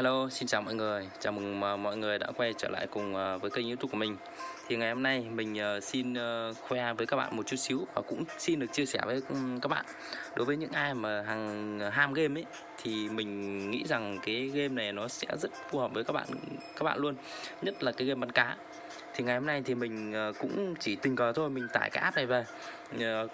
[0.00, 1.08] Hello, xin chào mọi người.
[1.18, 4.16] Chào mừng mọi người đã quay trở lại cùng à, với kênh YouTube của mình.
[4.70, 7.86] Thì ngày hôm nay mình ờ, xin ờ, khoe với các bạn một chút xíu
[7.94, 9.84] và cũng xin được chia sẻ với ừ, các bạn.
[10.36, 12.44] Đối với những ai mà hàng ờ, ham game ấy
[12.82, 16.28] thì mình nghĩ rằng cái game này nó sẽ rất phù hợp với các bạn
[16.76, 17.14] các bạn luôn.
[17.62, 18.56] Nhất là cái game bắn cá.
[19.14, 22.16] Thì ngày hôm nay thì mình cũng chỉ tình cờ thôi, mình tải cái app
[22.16, 22.44] này về.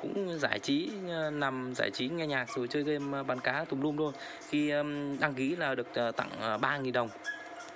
[0.03, 0.91] Cũng giải trí
[1.33, 4.13] nằm giải trí nghe nhạc rồi chơi game bắn cá tùm lum thôi
[4.49, 4.71] khi
[5.21, 6.31] đăng ký là được tặng
[6.61, 7.09] 3.000 đồng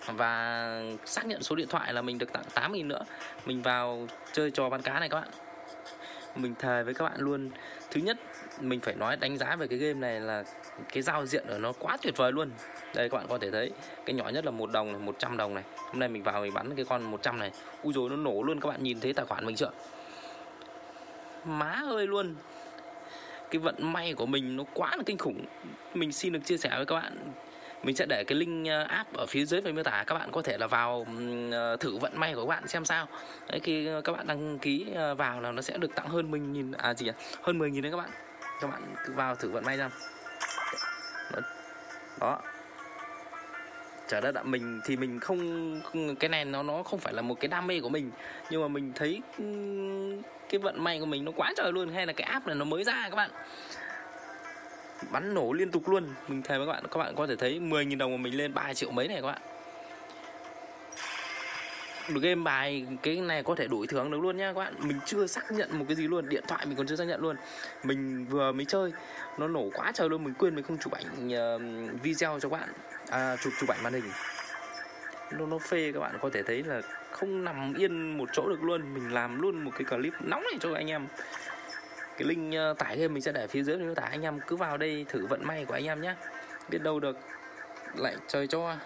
[0.06, 3.04] và xác nhận số điện thoại là mình được tặng 8.000 nữa.
[3.46, 5.28] Mình vào chơi trò bắn cá này các bạn.
[6.36, 7.50] Mình thề với các bạn luôn.
[7.90, 8.16] Thứ nhất,
[8.60, 10.44] mình phải nói đánh giá về cái game này là
[10.92, 12.50] cái giao diện của nó quá tuyệt vời luôn.
[12.94, 13.70] Đây, các bạn có thể thấy,
[14.06, 15.64] cái nhỏ nhất là một đồng này 100 đồng này.
[15.76, 17.52] Hôm nay mình vào mình bắn cái con 100 này.
[17.82, 18.60] Ui rồi nó nổ luôn.
[18.60, 19.70] Các bạn nhìn thấy tài khoản mình chưa?
[21.44, 22.34] Má ơi luôn.
[23.50, 25.44] Cái vận may của mình nó quá là kinh khủng.
[25.94, 27.16] Mình xin được chia sẻ với các bạn
[27.82, 30.04] mình sẽ để cái link ờ, app ở phía dưới phần miêu tả.
[30.06, 31.06] Các bạn có thể là vào
[31.52, 33.08] ờ, thử vận may của các bạn xem sao.
[33.50, 36.52] Đấy khi các bạn đăng ký ờ, vào là nó sẽ được tặng hơn mình
[36.52, 38.10] nhìn à gì à hơn 10 nghìn đấy các bạn.
[38.60, 39.90] Các bạn cứ vào thử vận may ra.
[42.20, 42.40] Đó,
[44.08, 45.80] trở trời đất ạ mình thì mình không
[46.20, 48.10] cái này nó nó không phải là một cái đam mê của mình.
[48.50, 49.22] Nhưng mà mình thấy
[50.48, 51.92] cái vận may của mình nó quá trời luôn.
[51.94, 53.30] Hay là cái app này nó mới ra các bạn
[55.10, 56.04] bắn nổ liên tục luôn.
[56.28, 58.54] Mình thề với các bạn các bạn có thể thấy 10.000 đồng mà mình lên
[58.54, 59.40] 3 triệu mấy này các bạn.
[62.08, 64.74] Được game bài cái này có thể đổi thưởng được luôn nha các bạn.
[64.78, 67.20] Mình chưa xác nhận một cái gì luôn điện thoại mình còn chưa xác nhận
[67.20, 67.36] luôn.
[67.82, 68.92] Mình vừa mới chơi
[69.38, 72.60] nó nổ quá trời luôn mình quên mình không chụp ảnh uh, video cho các
[72.60, 72.68] bạn.
[73.10, 74.10] À, chụp chụp ảnh màn hình.
[75.32, 78.62] Nó nó phê các bạn có thể thấy là không nằm yên một chỗ được
[78.62, 78.94] luôn.
[78.94, 81.06] Mình làm luôn một cái clip nóng này cho anh em
[82.16, 84.56] cái link ờ, tải game mình sẽ để phía dưới miêu tả anh em cứ
[84.56, 86.14] vào đây thử vận may của anh em nhé
[86.70, 87.18] biết đâu được,
[87.96, 88.76] lại chơi cho.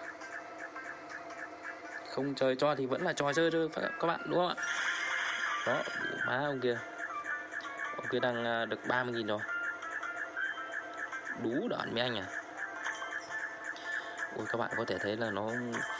[2.09, 4.55] Không chơi cho thì vẫn là trò chơi thôi các bạn đúng không ạ?
[5.67, 5.83] Đó
[6.27, 6.77] má ông kia.
[7.95, 9.39] Ông kia đang ờ, được 30.000 rồi.
[11.43, 12.25] Đú đoạn mấy anh à?
[14.37, 15.51] Ôi, các bạn có thể thấy là nó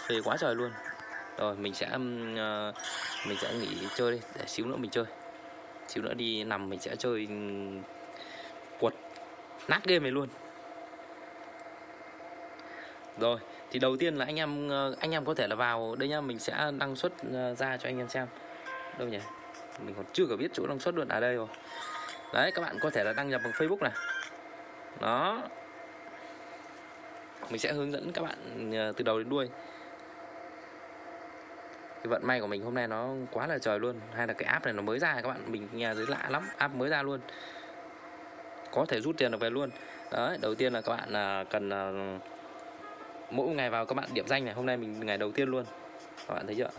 [0.08, 0.72] phê quá trời luôn.
[1.38, 1.88] Rồi, mình sẽ
[2.38, 2.74] ờ,
[3.28, 5.06] mình sẽ nghỉ chơi đi, để xíu nữa mình chơi
[5.88, 7.36] chứ nữa đi nằm mình sẽ chơi ừ,
[8.80, 8.94] quật
[9.68, 10.28] nát game này luôn.
[13.20, 13.40] Rồi,
[13.72, 16.22] thì đầu tiên là anh em ờ, anh em có thể là vào đây nhá,
[16.22, 18.28] mình sẽ đăng xuất ờ, ra cho anh em xem.
[18.98, 19.20] Đâu nhỉ?
[19.86, 21.08] Mình còn chưa có biết chỗ đăng xuất luôn.
[21.08, 21.48] Ở đây rồi.
[22.34, 23.92] Đấy, các bạn có thể là đăng nhập bằng Facebook này.
[25.02, 25.42] Đó.
[27.50, 29.50] Mình sẽ hướng dẫn các bạn ờ, từ đầu đến đuôi
[32.06, 33.96] cái vận may của mình hôm nay nó quá là trời luôn.
[34.16, 36.44] Hay là cái app này nó mới ra các bạn mình nghe dưới lạ lắm
[36.58, 37.20] app mới ra luôn.
[38.72, 39.70] Có thể rút tiền được về luôn.
[40.12, 41.92] Đấy đầu tiên là các bạn là cần à,
[43.32, 44.54] mỗi ngày vào các bạn điểm danh này.
[44.54, 45.66] Hôm nay mình ngày đầu tiên luôn.
[46.28, 46.70] Các bạn thấy chưa?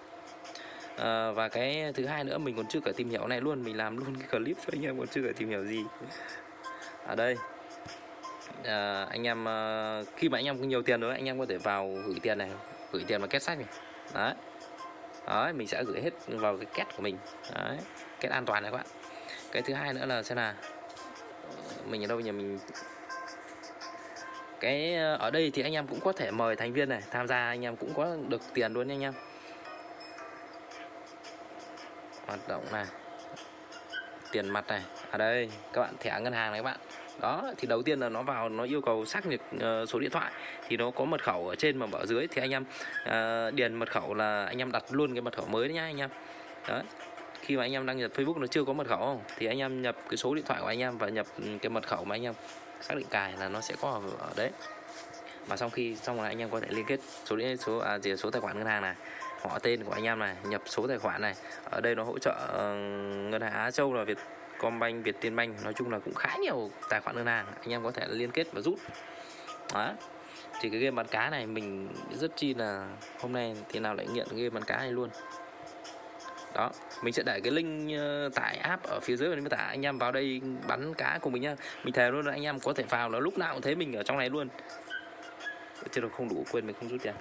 [0.99, 3.65] À, và cái thứ hai nữa mình còn chưa cả tìm hiểu này luôn.
[3.65, 5.85] Mình làm luôn cái clip cho anh em còn chưa cả tìm hiểu gì.
[7.07, 7.37] Ở đây.
[8.65, 11.47] À, anh em à, khi mà anh em có nhiều tiền rồi anh em có
[11.49, 12.51] thể vào gửi tiền này
[12.93, 13.69] gửi tiền vào kết sách này.
[14.15, 14.35] Đấy
[15.27, 17.19] đấy, mình sẽ gửi hết vào cái két của mình.
[17.55, 17.79] Đấy,
[18.21, 18.87] két an toàn này các bạn.
[19.53, 20.55] Cái thứ hai nữa là xem là
[21.85, 22.33] mình ở đâu nhỉ?
[22.33, 22.59] Mình
[24.61, 27.29] cái ờ, ở đây thì anh em cũng có thể mời thành viên này, tham
[27.29, 29.13] gia, anh em cũng có được tiền luôn nha anh em.
[32.27, 32.87] Hoạt động này.
[34.33, 34.83] Tiền mặt này.
[35.11, 36.79] Ở đây, các bạn thẻ ngân hàng này các bạn
[37.21, 40.11] đó thì đầu tiên là nó vào nó yêu cầu xác nhận uh, số điện
[40.11, 40.33] thoại.
[40.69, 42.27] Thì nó có mật khẩu ở trên mà ở dưới.
[42.27, 42.65] Thì anh em
[43.03, 45.83] uh, điền mật khẩu là anh em đặt luôn cái mật khẩu mới đấy nhá
[45.83, 46.11] anh em.
[46.69, 46.83] Đấy.
[47.41, 49.21] Khi mà anh em đăng nhập Facebook nó chưa có mật khẩu không?
[49.37, 51.71] thì anh em nhập cái số điện thoại của anh em và nhập ừ, cái
[51.71, 52.35] mật khẩu mà anh em
[52.81, 54.51] xác định cài là nó sẽ có ở, đấy.
[55.49, 57.99] Mà sau khi xong là anh em có thể liên kết số điện số à
[57.99, 58.95] gì số tài khoản ngân hàng này
[59.41, 61.35] họ tên của anh em này nhập số tài khoản này.
[61.71, 62.61] Ở đây nó hỗ trợ uh,
[63.31, 64.19] ngân hàng Á Châu là Việt
[64.59, 67.47] Combank Việt Tiên Banh, nói chung là cũng khá nhiều tài khoản ngân hàng.
[67.61, 68.79] Anh em có thể liên kết và rút.
[69.75, 69.93] Đó.
[70.61, 72.89] Thì cái game bắn cá này mình rất chi là
[73.21, 75.11] hôm nay thì nào lại nghiện game bắn cá này luôn.
[76.55, 76.71] Đó.
[77.03, 79.87] Mình sẽ để cái link ờ, tải app ở phía dưới và miêu tả anh
[79.87, 81.57] em vào đây bắn cá cùng mình nhá.
[81.85, 83.93] Mình thề luôn là anh em có thể vào là lúc nào cũng thấy mình
[83.93, 84.49] ở trong này luôn.
[85.91, 87.15] Chứ được không đủ quên, mình không rút tiền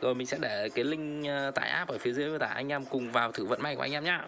[0.00, 2.72] rồi mình sẽ để cái link ờ, tải app ở phía dưới miêu tả anh
[2.72, 4.24] em cùng vào thử vận may của anh em nhá.